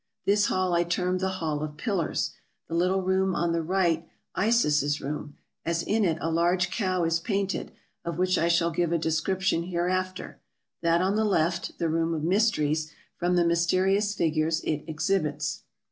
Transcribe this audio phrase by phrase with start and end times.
[0.25, 2.31] This hall I termed the Hall of Pillars;
[2.67, 7.19] the little room on the right Isis's Room, as in it a large cow is
[7.19, 7.71] painted,
[8.03, 10.39] of which I shall give a description hereafter;
[10.81, 15.65] that on the left, the Room of Mysteries, from the mysterious figures it exhibits.